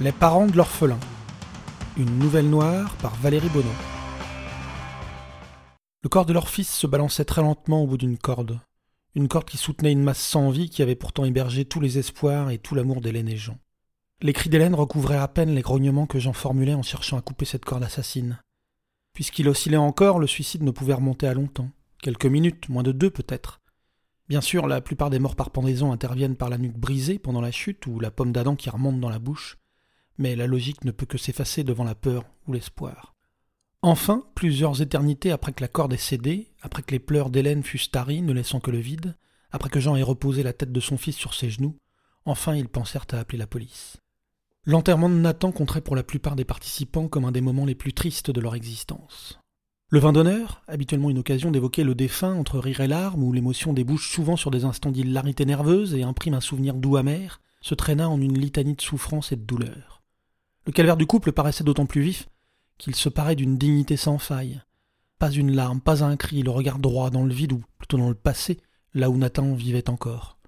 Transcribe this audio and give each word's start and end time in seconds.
Les 0.00 0.10
parents 0.10 0.48
de 0.48 0.56
l'orphelin. 0.56 0.98
Une 1.96 2.18
nouvelle 2.18 2.50
noire 2.50 2.96
par 2.96 3.14
Valérie 3.14 3.48
Bonneau. 3.50 3.68
Le 6.02 6.08
corps 6.08 6.26
de 6.26 6.32
leur 6.32 6.48
fils 6.48 6.68
se 6.68 6.88
balançait 6.88 7.24
très 7.24 7.42
lentement 7.42 7.84
au 7.84 7.86
bout 7.86 7.96
d'une 7.96 8.18
corde. 8.18 8.58
Une 9.14 9.28
corde 9.28 9.44
qui 9.44 9.56
soutenait 9.56 9.92
une 9.92 10.02
masse 10.02 10.18
sans 10.18 10.50
vie 10.50 10.68
qui 10.68 10.82
avait 10.82 10.96
pourtant 10.96 11.24
hébergé 11.24 11.64
tous 11.64 11.78
les 11.78 11.96
espoirs 11.96 12.50
et 12.50 12.58
tout 12.58 12.74
l'amour 12.74 13.02
d'Hélène 13.02 13.28
et 13.28 13.36
Jean. 13.36 13.56
Les 14.20 14.32
cris 14.32 14.50
d'Hélène 14.50 14.74
recouvraient 14.74 15.16
à 15.16 15.28
peine 15.28 15.54
les 15.54 15.62
grognements 15.62 16.06
que 16.06 16.18
Jean 16.18 16.32
formulait 16.32 16.74
en 16.74 16.82
cherchant 16.82 17.16
à 17.16 17.22
couper 17.22 17.44
cette 17.44 17.64
corde 17.64 17.84
assassine. 17.84 18.40
Puisqu'il 19.12 19.48
oscillait 19.48 19.76
encore, 19.76 20.18
le 20.18 20.26
suicide 20.26 20.64
ne 20.64 20.72
pouvait 20.72 20.94
remonter 20.94 21.28
à 21.28 21.34
longtemps. 21.34 21.70
Quelques 22.02 22.26
minutes, 22.26 22.68
moins 22.68 22.82
de 22.82 22.90
deux 22.90 23.10
peut-être. 23.10 23.60
Bien 24.28 24.40
sûr, 24.40 24.66
la 24.66 24.80
plupart 24.80 25.10
des 25.10 25.20
morts 25.20 25.36
par 25.36 25.50
pendaison 25.50 25.92
interviennent 25.92 26.34
par 26.34 26.48
la 26.48 26.58
nuque 26.58 26.78
brisée 26.78 27.20
pendant 27.20 27.40
la 27.40 27.52
chute 27.52 27.86
ou 27.86 28.00
la 28.00 28.10
pomme 28.10 28.32
d'Adam 28.32 28.56
qui 28.56 28.70
remonte 28.70 28.98
dans 28.98 29.08
la 29.08 29.20
bouche, 29.20 29.58
mais 30.18 30.36
la 30.36 30.46
logique 30.46 30.84
ne 30.84 30.90
peut 30.90 31.06
que 31.06 31.18
s'effacer 31.18 31.64
devant 31.64 31.84
la 31.84 31.94
peur 31.94 32.24
ou 32.46 32.52
l'espoir. 32.52 33.14
Enfin, 33.82 34.24
plusieurs 34.34 34.80
éternités 34.80 35.30
après 35.30 35.52
que 35.52 35.60
la 35.60 35.68
corde 35.68 35.92
ait 35.92 35.98
cédé, 35.98 36.48
après 36.62 36.82
que 36.82 36.92
les 36.92 36.98
pleurs 36.98 37.30
d'Hélène 37.30 37.62
fussent 37.62 37.90
taris, 37.90 38.22
ne 38.22 38.32
laissant 38.32 38.60
que 38.60 38.70
le 38.70 38.78
vide, 38.78 39.16
après 39.50 39.68
que 39.68 39.80
Jean 39.80 39.96
ait 39.96 40.02
reposé 40.02 40.42
la 40.42 40.52
tête 40.52 40.72
de 40.72 40.80
son 40.80 40.96
fils 40.96 41.16
sur 41.16 41.34
ses 41.34 41.50
genoux, 41.50 41.76
enfin 42.24 42.56
ils 42.56 42.68
pensèrent 42.68 43.06
à 43.12 43.18
appeler 43.18 43.38
la 43.38 43.46
police. 43.46 43.98
L'enterrement 44.64 45.10
de 45.10 45.14
Nathan 45.14 45.52
compterait 45.52 45.82
pour 45.82 45.96
la 45.96 46.02
plupart 46.02 46.36
des 46.36 46.46
participants 46.46 47.08
comme 47.08 47.26
un 47.26 47.32
des 47.32 47.42
moments 47.42 47.66
les 47.66 47.74
plus 47.74 47.92
tristes 47.92 48.30
de 48.30 48.40
leur 48.40 48.54
existence. 48.54 49.38
Le 49.90 49.98
vin 49.98 50.14
d'honneur, 50.14 50.62
habituellement 50.66 51.10
une 51.10 51.18
occasion 51.18 51.50
d'évoquer 51.50 51.84
le 51.84 51.94
défunt 51.94 52.34
entre 52.34 52.58
rire 52.58 52.80
et 52.80 52.88
larmes, 52.88 53.22
où 53.22 53.32
l'émotion 53.32 53.74
débouche 53.74 54.10
souvent 54.10 54.36
sur 54.36 54.50
des 54.50 54.64
instants 54.64 54.90
d'hilarité 54.90 55.44
nerveuse 55.44 55.94
et 55.94 56.02
imprime 56.02 56.34
un 56.34 56.40
souvenir 56.40 56.74
doux 56.74 56.96
amer, 56.96 57.42
se 57.60 57.74
traîna 57.74 58.08
en 58.08 58.20
une 58.20 58.38
litanie 58.38 58.74
de 58.74 58.80
souffrance 58.80 59.30
et 59.30 59.36
de 59.36 59.42
douleur. 59.42 59.93
Le 60.66 60.72
calvaire 60.72 60.96
du 60.96 61.06
couple 61.06 61.32
paraissait 61.32 61.64
d'autant 61.64 61.86
plus 61.86 62.00
vif 62.00 62.28
qu'il 62.78 62.94
se 62.94 63.08
paraît 63.08 63.36
d'une 63.36 63.58
dignité 63.58 63.96
sans 63.96 64.18
faille. 64.18 64.62
Pas 65.18 65.30
une 65.30 65.54
larme, 65.54 65.80
pas 65.80 66.02
un 66.02 66.16
cri, 66.16 66.42
le 66.42 66.50
regard 66.50 66.78
droit 66.78 67.10
dans 67.10 67.24
le 67.24 67.32
vide 67.32 67.52
ou 67.52 67.62
plutôt 67.78 67.98
dans 67.98 68.08
le 68.08 68.14
passé, 68.14 68.58
là 68.94 69.10
où 69.10 69.16
Nathan 69.16 69.54
vivait 69.54 69.88
encore. 69.90 70.38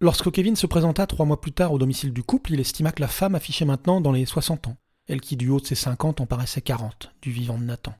Lorsque 0.00 0.30
Kevin 0.30 0.56
se 0.56 0.66
présenta 0.66 1.06
trois 1.06 1.26
mois 1.26 1.40
plus 1.40 1.52
tard 1.52 1.72
au 1.72 1.78
domicile 1.78 2.12
du 2.12 2.22
couple, 2.22 2.52
il 2.52 2.60
estima 2.60 2.92
que 2.92 3.00
la 3.00 3.08
femme 3.08 3.34
affichait 3.34 3.64
maintenant 3.64 4.00
dans 4.00 4.12
les 4.12 4.26
soixante 4.26 4.66
ans, 4.66 4.76
elle 5.06 5.20
qui 5.20 5.36
du 5.36 5.48
haut 5.48 5.60
de 5.60 5.66
ses 5.66 5.74
cinquante 5.74 6.20
en 6.20 6.26
paraissait 6.26 6.60
quarante, 6.60 7.12
du 7.22 7.30
vivant 7.30 7.58
de 7.58 7.64
Nathan. 7.64 7.94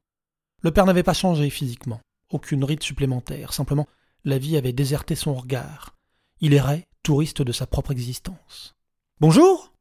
Le 0.63 0.71
père 0.73 0.87
n'avait 0.87 1.03
pas 1.03 1.15
changé 1.15 1.49
physiquement, 1.49 2.01
aucune 2.31 2.65
ride 2.65 2.83
supplémentaire, 2.83 3.53
simplement 3.53 3.87
la 4.25 4.39
vie 4.39 4.57
avait 4.57 4.73
déserté 4.73 5.15
son 5.15 5.35
regard. 5.35 5.97
Il 6.41 6.55
errait, 6.55 6.87
touriste 7.03 7.43
de 7.43 7.53
sa 7.53 7.67
propre 7.67 7.93
existence. 7.93 8.75
Bonjour 9.21 9.73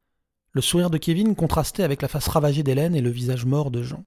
Le 0.52 0.62
sourire 0.62 0.90
de 0.90 0.98
Kevin 0.98 1.36
contrastait 1.36 1.84
avec 1.84 2.02
la 2.02 2.08
face 2.08 2.28
ravagée 2.28 2.62
d'Hélène 2.64 2.96
et 2.96 3.02
le 3.02 3.10
visage 3.10 3.46
mort 3.46 3.72
de 3.72 3.82
Jean. 3.82 4.04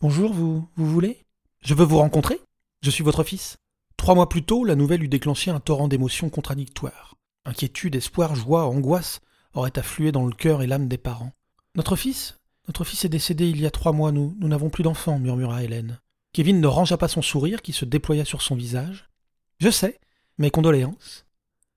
Bonjour, 0.00 0.32
vous, 0.32 0.66
vous 0.76 0.86
voulez? 0.86 1.26
Je 1.60 1.74
veux 1.74 1.84
vous 1.84 1.98
rencontrer 1.98 2.40
Je 2.80 2.90
suis 2.90 3.04
votre 3.04 3.22
fils. 3.22 3.58
Trois 3.98 4.14
mois 4.14 4.28
plus 4.28 4.42
tôt, 4.42 4.64
la 4.64 4.76
nouvelle 4.76 5.02
eut 5.02 5.08
déclenché 5.08 5.50
un 5.50 5.60
torrent 5.60 5.88
d'émotions 5.88 6.30
contradictoires. 6.30 7.16
Inquiétude, 7.44 7.96
espoir, 7.96 8.34
joie, 8.34 8.64
angoisse 8.64 9.20
auraient 9.52 9.78
afflué 9.78 10.12
dans 10.12 10.24
le 10.24 10.32
cœur 10.32 10.62
et 10.62 10.66
l'âme 10.66 10.88
des 10.88 10.98
parents. 10.98 11.32
Notre 11.74 11.96
fils? 11.96 12.38
Notre 12.66 12.84
fils 12.84 13.04
est 13.04 13.10
décédé 13.10 13.50
il 13.50 13.60
y 13.60 13.66
a 13.66 13.70
trois 13.70 13.92
mois, 13.92 14.12
nous, 14.12 14.34
nous 14.38 14.48
n'avons 14.48 14.70
plus 14.70 14.84
d'enfants, 14.84 15.18
murmura 15.18 15.62
Hélène. 15.62 16.00
Kevin 16.32 16.60
ne 16.60 16.66
rangea 16.66 16.96
pas 16.96 17.08
son 17.08 17.22
sourire 17.22 17.60
qui 17.60 17.72
se 17.72 17.84
déploya 17.84 18.24
sur 18.24 18.40
son 18.40 18.54
visage. 18.54 19.10
Je 19.58 19.68
sais, 19.68 20.00
mes 20.38 20.50
condoléances. 20.50 21.26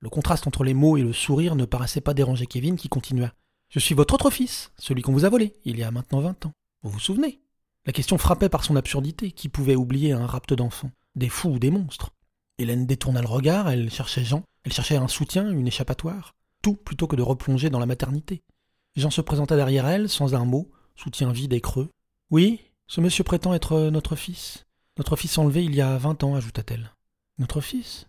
Le 0.04 0.09
contraste 0.09 0.48
entre 0.48 0.66
les 0.66 0.73
mots 0.73 0.98
et 0.98 1.02
le 1.02 1.14
sourire 1.14 1.56
ne 1.56 1.64
paraissait 1.64 2.02
pas 2.02 2.14
déranger 2.14 2.46
Kevin 2.46 2.76
qui 2.76 2.90
continua. 2.90 3.32
Je 3.70 3.80
suis 3.80 3.96
votre 3.96 4.14
autre 4.16 4.32
fils, 4.32 4.73
celui 4.78 5.02
qu'on 5.02 5.14
vous 5.14 5.23
a 5.23 5.30
volé, 5.30 5.54
il 5.64 5.80
y 5.80 5.84
a 5.84 5.92
maintenant 5.92 6.20
vingt 6.20 6.46
ans. 6.46 6.52
Vous 6.82 6.90
vous 6.90 7.00
souvenez? 7.00 7.40
La 7.86 7.94
question 7.94 8.18
frappait 8.18 8.50
par 8.50 8.66
son 8.66 8.76
absurdité. 8.76 9.31
Qui 9.31 9.47
pouvait 9.47 9.78
oublier 9.78 10.12
un 10.12 10.28
rapt 10.28 10.53
d'enfants 10.53 10.92
Des 11.16 11.30
fous 11.30 11.52
ou 11.52 11.58
des 11.58 11.72
monstres? 11.72 12.09
Hélène 12.58 12.86
détourna 12.86 13.22
le 13.22 13.30
regard, 13.30 13.69
elle 13.69 13.90
cherchait 13.90 14.25
Jean, 14.25 14.44
elle 14.66 14.74
cherchait 14.74 14.97
un 14.97 15.08
soutien, 15.08 15.50
une 15.50 15.69
échappatoire. 15.69 16.36
Tout 16.62 16.75
plutôt 16.75 17.08
que 17.08 17.16
de 17.16 17.22
replonger 17.22 17.69
dans 17.69 17.80
la 17.80 17.86
maternité. 17.86 18.44
Jean 18.97 19.09
se 19.09 19.22
présenta 19.22 19.56
derrière 19.56 19.88
elle, 19.88 20.09
sans 20.09 20.36
un 20.36 20.44
mot, 20.44 20.69
soutien 20.97 21.31
vide 21.31 21.53
et 21.53 21.62
creux. 21.62 21.90
Oui, 22.30 22.59
ce 22.88 23.00
monsieur 23.00 23.24
prétend 23.24 23.53
être 23.53 23.90
notre 23.90 24.18
fils. 24.18 24.66
Notre 24.97 25.16
fils 25.16 25.38
enlevé 25.38 25.63
il 25.63 25.74
y 25.74 25.80
a 25.80 25.97
vingt 25.97 26.22
ans, 26.25 26.36
ajouta-t-elle. 26.36 26.92
Notre 27.38 27.62
fils? 27.62 28.06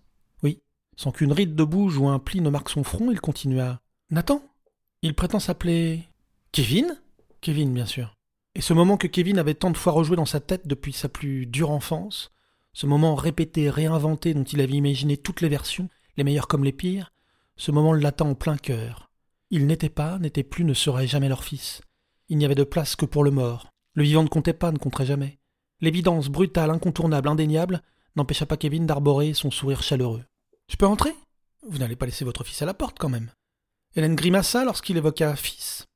Sans 0.96 1.12
qu'une 1.12 1.32
ride 1.32 1.54
de 1.54 1.64
bouge 1.64 1.98
ou 1.98 2.08
un 2.08 2.18
pli 2.18 2.40
ne 2.40 2.50
marque 2.50 2.70
son 2.70 2.84
front, 2.84 3.10
il 3.10 3.20
continua. 3.20 3.80
Nathan? 4.10 4.42
Il 5.02 5.14
prétend 5.14 5.40
s'appeler. 5.40 6.04
Kevin? 6.52 7.00
Kevin, 7.40 7.72
bien 7.72 7.86
sûr. 7.86 8.14
Et 8.54 8.60
ce 8.60 8.72
moment 8.72 8.96
que 8.96 9.08
Kevin 9.08 9.38
avait 9.38 9.54
tant 9.54 9.70
de 9.70 9.76
fois 9.76 9.92
rejoué 9.92 10.16
dans 10.16 10.24
sa 10.24 10.40
tête 10.40 10.66
depuis 10.66 10.92
sa 10.92 11.08
plus 11.08 11.46
dure 11.46 11.70
enfance, 11.70 12.30
ce 12.72 12.86
moment 12.86 13.14
répété, 13.14 13.68
réinventé 13.68 14.34
dont 14.34 14.44
il 14.44 14.60
avait 14.60 14.74
imaginé 14.74 15.16
toutes 15.16 15.40
les 15.40 15.48
versions, 15.48 15.88
les 16.16 16.24
meilleures 16.24 16.48
comme 16.48 16.64
les 16.64 16.72
pires, 16.72 17.12
ce 17.56 17.72
moment 17.72 17.92
l'attend 17.92 18.30
en 18.30 18.34
plein 18.34 18.56
cœur. 18.56 19.10
Il 19.50 19.66
n'était 19.66 19.88
pas, 19.88 20.18
n'était 20.18 20.42
plus, 20.42 20.64
ne 20.64 20.74
serait 20.74 21.06
jamais 21.06 21.28
leur 21.28 21.44
fils. 21.44 21.82
Il 22.28 22.38
n'y 22.38 22.44
avait 22.44 22.54
de 22.54 22.64
place 22.64 22.96
que 22.96 23.06
pour 23.06 23.24
le 23.24 23.30
mort. 23.30 23.72
Le 23.94 24.02
vivant 24.02 24.22
ne 24.22 24.28
comptait 24.28 24.52
pas, 24.52 24.72
ne 24.72 24.78
compterait 24.78 25.06
jamais. 25.06 25.38
L'évidence 25.80 26.28
brutale, 26.28 26.70
incontournable, 26.70 27.28
indéniable, 27.28 27.82
n'empêcha 28.16 28.46
pas 28.46 28.56
Kevin 28.56 28.86
d'arborer 28.86 29.34
son 29.34 29.50
sourire 29.50 29.82
chaleureux. 29.82 30.24
Je 30.68 30.76
peux 30.76 30.86
entrer 30.86 31.14
Vous 31.68 31.78
n'allez 31.78 31.96
pas 31.96 32.06
laisser 32.06 32.24
votre 32.24 32.44
fils 32.44 32.62
à 32.62 32.66
la 32.66 32.74
porte 32.74 32.98
quand 32.98 33.08
même. 33.08 33.30
Hélène 33.96 34.16
grimaça 34.16 34.64
lorsqu'il 34.64 34.96
évoqua 34.96 35.36
fils. 35.36 35.86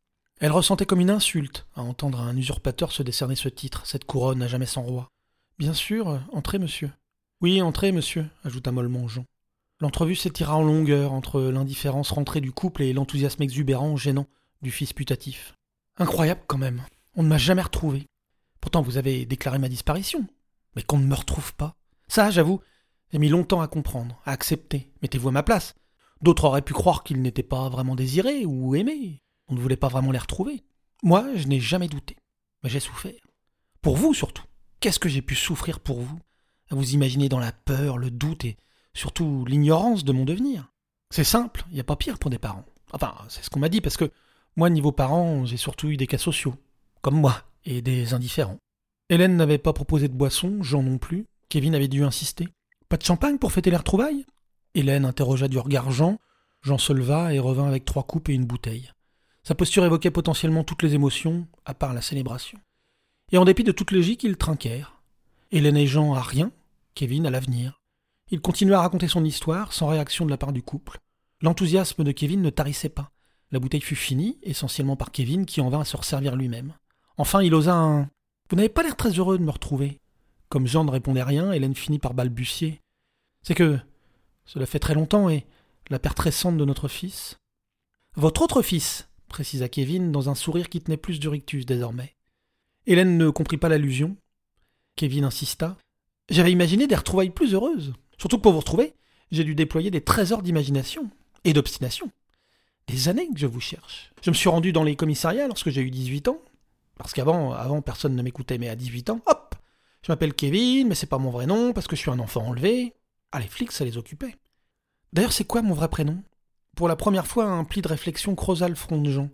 Elle 0.41 0.53
ressentait 0.53 0.87
comme 0.87 1.01
une 1.01 1.11
insulte 1.11 1.67
à 1.75 1.83
entendre 1.83 2.21
un 2.21 2.37
usurpateur 2.37 2.93
se 2.93 3.03
décerner 3.03 3.35
ce 3.35 3.49
titre, 3.49 3.87
cette 3.87 4.05
couronne 4.05 4.43
à 4.43 4.47
jamais 4.47 4.67
sans 4.67 4.83
roi. 4.83 5.09
Bien 5.59 5.75
sûr, 5.75 6.21
entrez, 6.33 6.59
monsieur. 6.59 6.93
Oui, 7.41 7.61
entrez, 7.61 7.91
monsieur, 7.91 8.27
ajouta 8.45 8.71
mollement 8.71 9.09
Jean. 9.09 9.25
L'entrevue 9.81 10.15
s'étira 10.15 10.57
en 10.57 10.63
longueur 10.63 11.13
entre 11.13 11.41
l'indifférence 11.41 12.11
rentrée 12.11 12.41
du 12.41 12.53
couple 12.53 12.83
et 12.83 12.93
l'enthousiasme 12.93 13.43
exubérant, 13.43 13.97
gênant, 13.97 14.27
du 14.63 14.71
fils 14.71 14.93
putatif. 14.93 15.55
Incroyable 15.97 16.43
quand 16.47 16.59
même. 16.59 16.85
On 17.17 17.23
ne 17.23 17.29
m'a 17.29 17.39
jamais 17.39 17.63
retrouvé. 17.63 18.07
Pourtant 18.61 18.83
vous 18.83 18.97
avez 18.97 19.25
déclaré 19.25 19.59
ma 19.59 19.69
disparition. 19.69 20.27
Mais 20.77 20.83
qu'on 20.83 20.99
ne 20.99 21.07
me 21.07 21.15
retrouve 21.15 21.55
pas. 21.55 21.75
Ça, 22.09 22.31
j'avoue, 22.31 22.61
j'ai 23.13 23.19
mis 23.19 23.29
longtemps 23.29 23.61
à 23.61 23.69
comprendre, 23.69 24.21
à 24.25 24.33
accepter. 24.33 24.91
Mettez-vous 25.03 25.29
à 25.29 25.33
ma 25.33 25.43
place. 25.43 25.75
D'autres 26.21 26.45
auraient 26.45 26.63
pu 26.63 26.75
croire 26.75 27.05
qu'ils 27.05 27.23
n'étaient 27.23 27.43
pas 27.43 27.69
vraiment 27.69 27.95
désirés 27.95 28.45
ou 28.45 28.75
aimés. 28.75 29.23
On 29.49 29.55
ne 29.55 29.61
voulait 29.61 29.77
pas 29.77 29.89
vraiment 29.89 30.13
les 30.13 30.19
retrouver. 30.19 30.65
Moi, 31.03 31.27
je 31.37 31.47
n'ai 31.47 31.61
jamais 31.61 31.89
douté. 31.89 32.17
Mais 32.63 32.71
j'ai 32.71 32.81
souffert. 32.81 33.21
Pour 33.81 33.97
vous 33.97 34.15
surtout. 34.15 34.45
Qu'est-ce 34.81 34.99
que 34.99 35.09
j'ai 35.09 35.23
pu 35.23 35.35
souffrir 35.35 35.81
pour 35.81 36.01
vous? 36.01 36.19
À 36.71 36.75
vous 36.75 36.93
imaginer 36.93 37.29
dans 37.29 37.39
la 37.39 37.53
peur, 37.53 37.99
le 37.99 38.11
doute 38.11 38.45
et 38.45 38.57
surtout 38.95 39.45
l'ignorance 39.47 40.05
de 40.05 40.13
mon 40.13 40.25
devenir. 40.25 40.71
C'est 41.11 41.25
simple, 41.25 41.65
il 41.71 41.75
n'y 41.75 41.81
a 41.81 41.85
pas 41.85 41.97
pire 41.97 42.19
pour 42.19 42.31
des 42.31 42.39
parents. 42.39 42.65
Enfin, 42.93 43.15
c'est 43.29 43.43
ce 43.43 43.51
qu'on 43.51 43.61
m'a 43.61 43.69
dit, 43.69 43.81
parce 43.81 43.97
que 43.97 44.11
moi, 44.57 44.71
niveau 44.71 44.93
parents, 44.93 45.47
j'ai 45.47 45.57
surtout 45.57 45.89
eu 45.89 45.97
des 45.97 46.07
cas 46.07 46.19
sociaux, 46.19 46.55
comme 47.01 47.21
moi, 47.21 47.45
et 47.65 47.81
des 47.81 48.13
indifférents. 48.13 48.59
Hélène 49.09 49.37
n'avait 49.37 49.59
pas 49.59 49.73
proposé 49.73 50.09
de 50.09 50.15
boisson, 50.15 50.63
Jean 50.63 50.83
non 50.83 50.99
plus. 50.99 51.27
Kevin 51.49 51.75
avait 51.75 51.89
dû 51.89 52.05
insister. 52.05 52.49
Pas 52.89 52.97
de 52.97 53.05
champagne 53.05 53.37
pour 53.37 53.53
fêter 53.53 53.71
les 53.71 53.77
retrouvailles? 53.77 54.25
Hélène 54.75 55.05
interrogea 55.05 55.49
du 55.49 55.59
regard 55.59 55.91
Jean. 55.91 56.19
Jean 56.63 56.79
se 56.79 56.95
leva 56.95 57.35
et 57.35 57.39
revint 57.39 57.69
avec 57.69 57.85
trois 57.85 58.03
coupes 58.03 58.31
et 58.31 58.35
une 58.35 58.47
bouteille. 58.47 58.91
Sa 59.43 59.55
posture 59.55 59.85
évoquait 59.85 60.11
potentiellement 60.11 60.65
toutes 60.65 60.83
les 60.83 60.95
émotions, 60.95 61.47
à 61.67 61.75
part 61.75 61.93
la 61.93 62.01
célébration. 62.01 62.59
Et 63.31 63.37
en 63.37 63.45
dépit 63.45 63.65
de 63.65 63.73
toute 63.73 63.91
logique, 63.91 64.25
ils 64.25 64.39
trinquèrent. 64.39 65.03
Hélène 65.51 65.77
et 65.77 65.87
Jean 65.87 66.15
à 66.15 66.23
rien, 66.23 66.51
Kevin 66.95 67.27
à 67.27 67.31
l'avenir. 67.31 67.83
Il 68.31 68.41
continua 68.41 68.79
à 68.79 68.83
raconter 68.83 69.09
son 69.09 69.25
histoire, 69.25 69.75
sans 69.75 69.89
réaction 69.89 70.25
de 70.25 70.31
la 70.31 70.39
part 70.39 70.53
du 70.53 70.63
couple. 70.63 70.99
L'enthousiasme 71.43 72.05
de 72.05 72.13
Kevin 72.13 72.41
ne 72.41 72.51
tarissait 72.51 72.89
pas. 72.89 73.11
La 73.51 73.59
bouteille 73.59 73.83
fut 73.83 73.97
finie, 73.97 74.39
essentiellement 74.43 74.97
par 74.97 75.13
Kevin, 75.13 75.45
qui 75.45 75.61
en 75.61 75.69
vint 75.69 75.81
à 75.81 75.85
se 75.85 75.97
resservir 75.97 76.37
lui-même. 76.37 76.75
Enfin, 77.19 77.43
il 77.43 77.55
osa 77.55 77.75
un 77.75 78.09
Vous 78.49 78.57
n'avez 78.57 78.69
pas 78.71 78.83
l'air 78.83 78.97
très 78.97 79.11
heureux 79.11 79.39
de 79.39 79.45
me 79.45 79.51
retrouver. 79.51 80.01
Comme 80.49 80.67
Jean 80.67 80.85
ne 80.85 80.91
répondait 80.91 81.23
rien, 81.23 81.53
Hélène 81.53 81.75
finit 81.75 81.99
par 81.99 82.15
balbutier. 82.15 82.81
C'est 83.43 83.55
que 83.55 83.79
cela 84.47 84.67
fait 84.67 84.79
très 84.79 84.95
longtemps 84.95 85.29
et 85.29 85.47
la 85.91 85.99
perte 85.99 86.19
récente 86.19 86.57
de 86.57 86.65
notre 86.65 86.89
fils. 86.89 87.39
Votre 88.17 88.43
autre 88.43 88.63
fils, 88.63 89.09
précisa 89.29 89.69
Kevin 89.69 90.11
dans 90.11 90.31
un 90.31 90.35
sourire 90.35 90.69
qui 90.69 90.81
tenait 90.81 90.97
plus 90.97 91.21
du 91.21 91.29
rictus 91.29 91.67
désormais. 91.67 92.17
Hélène 92.87 93.19
ne 93.19 93.29
comprit 93.29 93.59
pas 93.59 93.69
l'allusion. 93.69 94.17
Kevin 94.97 95.25
insista. 95.25 95.77
J'avais 96.31 96.53
imaginé 96.53 96.87
des 96.87 96.95
retrouvailles 96.95 97.31
plus 97.31 97.55
heureuses. 97.55 97.93
Surtout 98.17 98.39
que 98.39 98.43
pour 98.43 98.53
vous 98.53 98.61
retrouver, 98.61 98.95
j'ai 99.31 99.45
dû 99.45 99.55
déployer 99.55 99.91
des 99.91 100.01
trésors 100.01 100.43
d'imagination 100.43 101.11
et 101.45 101.53
d'obstination. 101.53 102.11
Des 102.87 103.09
années 103.09 103.29
que 103.29 103.39
je 103.39 103.47
vous 103.47 103.61
cherche. 103.61 104.13
Je 104.23 104.31
me 104.31 104.35
suis 104.35 104.49
rendu 104.49 104.73
dans 104.73 104.83
les 104.83 104.97
commissariats 104.97 105.47
lorsque 105.47 105.69
j'ai 105.69 105.83
eu 105.83 105.91
18 105.91 106.29
ans. 106.29 106.41
Parce 106.97 107.13
qu'avant, 107.13 107.53
avant, 107.53 107.83
personne 107.83 108.17
ne 108.17 108.23
m'écoutait, 108.23 108.59
mais 108.59 108.69
à 108.69 108.77
18 108.77 109.11
ans, 109.11 109.21
hop 109.27 109.48
Je 110.03 110.13
m'appelle 110.13 110.35
Kevin, 110.35 110.89
mais 110.89 110.95
c'est 110.95 111.07
pas 111.07 111.19
mon 111.19 111.31
vrai 111.31 111.47
nom 111.47 111.73
parce 111.73 111.87
que 111.87 111.97
je 111.97 112.01
suis 112.01 112.11
un 112.11 112.19
enfant 112.19 112.47
enlevé. 112.47 112.95
Ah, 113.33 113.41
les 113.41 113.47
flics, 113.47 113.73
ça 113.73 113.85
les 113.85 113.99
occupait. 113.99 114.37
D'ailleurs, 115.13 115.33
c'est 115.33 115.45
quoi 115.45 115.63
mon 115.63 115.75
vrai 115.75 115.89
prénom? 115.89 116.23
Pour 116.77 116.89
la 116.89 116.97
première 116.97 117.27
fois, 117.27 117.47
un 117.47 117.65
pli 117.65 117.83
de 117.83 117.89
réflexion 117.89 118.35
creusa 118.35 118.69
le 118.69 118.75
front 118.75 119.01
de 119.01 119.11
Jean. 119.11 119.31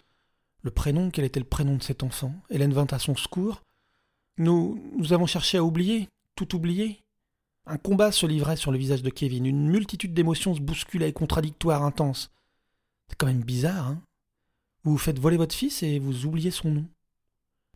Le 0.62 0.70
prénom, 0.70 1.10
quel 1.10 1.24
était 1.24 1.40
le 1.40 1.46
prénom 1.46 1.76
de 1.76 1.82
cet 1.82 2.02
enfant? 2.02 2.34
Hélène 2.48 2.72
vint 2.72 2.86
à 2.90 2.98
son 2.98 3.14
secours. 3.14 3.62
Nous, 4.38 4.82
nous 4.96 5.12
avons 5.12 5.26
cherché 5.26 5.58
à 5.58 5.64
oublier, 5.64 6.08
tout 6.36 6.56
oublier. 6.56 7.02
Un 7.66 7.76
combat 7.76 8.12
se 8.12 8.26
livrait 8.26 8.56
sur 8.56 8.72
le 8.72 8.78
visage 8.78 9.02
de 9.02 9.10
Kevin, 9.10 9.46
une 9.46 9.68
multitude 9.68 10.14
d'émotions 10.14 10.54
se 10.54 10.60
bousculaient, 10.60 11.12
contradictoires, 11.12 11.82
intenses. 11.82 12.30
C'est 13.08 13.16
quand 13.16 13.26
même 13.26 13.44
bizarre, 13.44 13.88
hein? 13.88 14.02
Vous 14.82 14.92
vous 14.92 14.98
faites 14.98 15.18
voler 15.18 15.38
votre 15.38 15.54
fils 15.54 15.82
et 15.82 15.98
vous 15.98 16.26
oubliez 16.26 16.50
son 16.50 16.70
nom. 16.70 16.84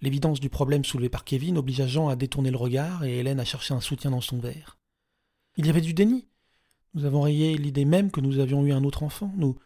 L'évidence 0.00 0.40
du 0.40 0.48
problème 0.48 0.84
soulevé 0.84 1.08
par 1.08 1.24
Kevin 1.24 1.58
obligea 1.58 1.86
Jean 1.86 2.08
à 2.08 2.16
détourner 2.16 2.50
le 2.50 2.56
regard 2.56 3.04
et 3.04 3.18
Hélène 3.18 3.40
à 3.40 3.44
chercher 3.44 3.74
un 3.74 3.80
soutien 3.80 4.10
dans 4.10 4.20
son 4.20 4.38
verre. 4.38 4.78
Il 5.56 5.66
y 5.66 5.70
avait 5.70 5.80
du 5.80 5.94
déni. 5.94 6.28
Nous 6.94 7.04
avons 7.04 7.22
rayé 7.22 7.58
l'idée 7.58 7.84
même 7.84 8.10
que 8.10 8.20
nous 8.20 8.38
avions 8.38 8.64
eu 8.64 8.72
un 8.72 8.84
autre 8.84 9.02
enfant. 9.02 9.32
Nous, 9.36 9.56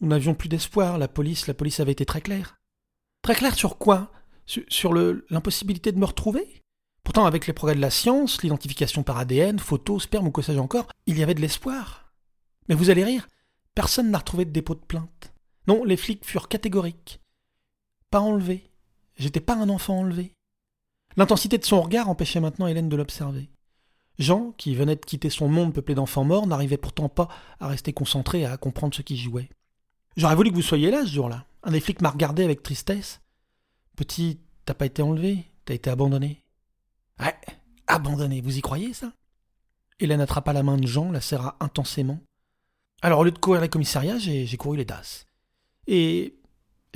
nous 0.00 0.08
n'avions 0.08 0.34
plus 0.34 0.48
d'espoir. 0.48 0.98
La 0.98 1.08
police, 1.08 1.46
la 1.46 1.54
police 1.54 1.80
avait 1.80 1.92
été 1.92 2.04
très 2.04 2.20
claire. 2.20 2.60
Très 3.22 3.34
claire 3.34 3.54
sur 3.54 3.78
quoi? 3.78 4.10
Sur, 4.46 4.64
sur 4.68 4.94
l'impossibilité 4.94 5.92
de 5.92 5.98
me 5.98 6.06
retrouver? 6.06 6.62
Pourtant, 7.04 7.24
avec 7.24 7.46
les 7.46 7.52
progrès 7.52 7.74
de 7.74 7.80
la 7.80 7.90
science, 7.90 8.42
l'identification 8.42 9.02
par 9.02 9.16
ADN, 9.16 9.58
photos, 9.58 10.02
sperme 10.02 10.26
ou 10.26 10.30
que 10.30 10.42
sais-je 10.42 10.58
encore, 10.58 10.88
il 11.06 11.18
y 11.18 11.22
avait 11.22 11.34
de 11.34 11.40
l'espoir. 11.40 12.12
Mais 12.68 12.74
vous 12.74 12.90
allez 12.90 13.04
rire, 13.04 13.28
personne 13.74 14.10
n'a 14.10 14.18
retrouvé 14.18 14.44
de 14.44 14.50
dépôt 14.50 14.74
de 14.74 14.80
plainte. 14.80 15.32
Non, 15.68 15.84
les 15.84 15.96
flics 15.96 16.24
furent 16.24 16.48
catégoriques. 16.48 17.20
Pas 18.10 18.20
enlevé. 18.20 18.70
J'étais 19.18 19.40
pas 19.40 19.56
un 19.56 19.68
enfant 19.68 19.98
enlevé. 19.98 20.32
L'intensité 21.16 21.58
de 21.58 21.64
son 21.64 21.80
regard 21.80 22.08
empêchait 22.08 22.40
maintenant 22.40 22.68
Hélène 22.68 22.88
de 22.88 22.96
l'observer. 22.96 23.50
Jean, 24.18 24.52
qui 24.56 24.74
venait 24.74 24.96
de 24.96 25.04
quitter 25.04 25.30
son 25.30 25.48
monde 25.48 25.74
peuplé 25.74 25.94
d'enfants 25.94 26.24
morts, 26.24 26.46
n'arrivait 26.46 26.76
pourtant 26.76 27.08
pas 27.08 27.28
à 27.60 27.68
rester 27.68 27.92
concentré, 27.92 28.44
à 28.44 28.56
comprendre 28.56 28.94
ce 28.94 29.02
qui 29.02 29.16
jouait. 29.16 29.48
J'aurais 30.16 30.34
voulu 30.34 30.50
que 30.50 30.56
vous 30.56 30.62
soyez 30.62 30.90
là 30.90 31.04
ce 31.04 31.12
jour-là. 31.12 31.46
Un 31.62 31.72
des 31.72 31.80
flics 31.80 32.00
m'a 32.00 32.10
regardé 32.10 32.44
avec 32.44 32.62
tristesse. 32.62 33.20
Petit, 33.96 34.40
t'as 34.64 34.74
pas 34.74 34.86
été 34.86 35.02
enlevé, 35.02 35.44
t'as 35.64 35.74
été 35.74 35.90
abandonné. 35.90 36.44
Ouais, 37.20 37.36
abandonné, 37.86 38.40
vous 38.40 38.58
y 38.58 38.60
croyez 38.60 38.92
ça? 38.92 39.12
Hélène 40.00 40.20
attrapa 40.20 40.52
la 40.52 40.62
main 40.62 40.76
de 40.76 40.86
Jean, 40.86 41.10
la 41.10 41.20
serra 41.20 41.56
intensément. 41.60 42.20
Alors 43.02 43.20
au 43.20 43.24
lieu 43.24 43.32
de 43.32 43.38
courir 43.38 43.60
les 43.60 43.68
commissariats, 43.68 44.18
j'ai 44.18 44.56
couru 44.56 44.76
les 44.76 44.84
DAS. 44.84 45.26
Et 45.86 46.37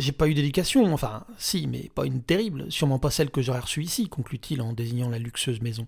j'ai 0.02 0.12
pas 0.12 0.28
eu 0.28 0.34
d'éducation, 0.34 0.92
enfin, 0.92 1.26
si, 1.38 1.66
mais 1.66 1.90
pas 1.94 2.04
une 2.04 2.22
terrible, 2.22 2.70
sûrement 2.70 2.98
pas 2.98 3.10
celle 3.10 3.30
que 3.30 3.42
j'aurais 3.42 3.60
reçue 3.60 3.82
ici, 3.82 4.08
conclut-il 4.08 4.60
en 4.60 4.72
désignant 4.72 5.08
la 5.08 5.18
luxueuse 5.18 5.60
maison. 5.60 5.86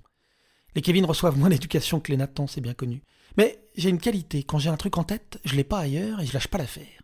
Les 0.74 0.82
Kevin 0.82 1.04
reçoivent 1.04 1.38
moins 1.38 1.50
d'éducation 1.50 2.00
que 2.00 2.10
les 2.10 2.16
Nathan, 2.16 2.46
c'est 2.46 2.60
bien 2.60 2.74
connu. 2.74 3.02
Mais 3.36 3.60
j'ai 3.76 3.90
une 3.90 4.00
qualité, 4.00 4.42
quand 4.42 4.58
j'ai 4.58 4.70
un 4.70 4.76
truc 4.76 4.96
en 4.98 5.04
tête, 5.04 5.40
je 5.44 5.54
l'ai 5.54 5.64
pas 5.64 5.80
ailleurs 5.80 6.20
et 6.20 6.26
je 6.26 6.32
lâche 6.32 6.48
pas 6.48 6.58
l'affaire. 6.58 7.02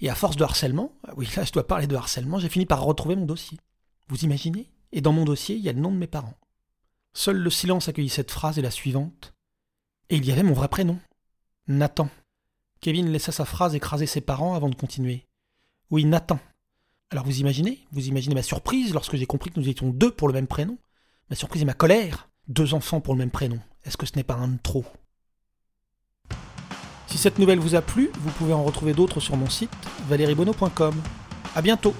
Et 0.00 0.08
à 0.08 0.14
force 0.14 0.36
de 0.36 0.44
harcèlement, 0.44 0.98
ah 1.06 1.12
oui, 1.16 1.28
là 1.36 1.44
je 1.44 1.52
dois 1.52 1.66
parler 1.66 1.86
de 1.86 1.96
harcèlement, 1.96 2.38
j'ai 2.38 2.48
fini 2.48 2.66
par 2.66 2.82
retrouver 2.82 3.16
mon 3.16 3.26
dossier. 3.26 3.58
Vous 4.08 4.24
imaginez? 4.24 4.70
Et 4.92 5.00
dans 5.00 5.12
mon 5.12 5.24
dossier, 5.24 5.56
il 5.56 5.62
y 5.62 5.68
a 5.68 5.72
le 5.72 5.80
nom 5.80 5.92
de 5.92 5.96
mes 5.96 6.06
parents. 6.06 6.38
Seul 7.12 7.36
le 7.36 7.50
silence 7.50 7.88
accueillit 7.88 8.08
cette 8.08 8.30
phrase 8.30 8.58
et 8.58 8.62
la 8.62 8.70
suivante. 8.70 9.34
Et 10.08 10.16
il 10.16 10.24
y 10.24 10.32
avait 10.32 10.42
mon 10.42 10.52
vrai 10.52 10.68
prénom. 10.68 10.98
Nathan. 11.68 12.08
Kevin 12.80 13.10
laissa 13.10 13.30
sa 13.30 13.44
phrase 13.44 13.74
écraser 13.74 14.06
ses 14.06 14.20
parents 14.20 14.54
avant 14.54 14.68
de 14.68 14.74
continuer. 14.74 15.26
Oui, 15.90 16.04
Nathan. 16.04 16.38
Alors 17.10 17.24
vous 17.24 17.40
imaginez 17.40 17.80
Vous 17.90 18.06
imaginez 18.06 18.36
ma 18.36 18.42
surprise 18.42 18.94
lorsque 18.94 19.16
j'ai 19.16 19.26
compris 19.26 19.50
que 19.50 19.58
nous 19.58 19.68
étions 19.68 19.90
deux 19.90 20.12
pour 20.12 20.28
le 20.28 20.34
même 20.34 20.46
prénom 20.46 20.78
Ma 21.28 21.36
surprise 21.36 21.62
et 21.62 21.64
ma 21.64 21.74
colère 21.74 22.28
Deux 22.46 22.74
enfants 22.74 23.00
pour 23.00 23.14
le 23.14 23.18
même 23.18 23.30
prénom. 23.30 23.58
Est-ce 23.84 23.96
que 23.96 24.06
ce 24.06 24.14
n'est 24.14 24.22
pas 24.22 24.36
un 24.36 24.56
trop? 24.62 24.84
Si 27.08 27.18
cette 27.18 27.40
nouvelle 27.40 27.58
vous 27.58 27.74
a 27.74 27.82
plu, 27.82 28.10
vous 28.20 28.30
pouvez 28.30 28.52
en 28.52 28.62
retrouver 28.62 28.92
d'autres 28.92 29.18
sur 29.18 29.36
mon 29.36 29.50
site 29.50 29.72
valeriebono.com. 30.08 30.94
A 31.56 31.62
bientôt 31.62 31.94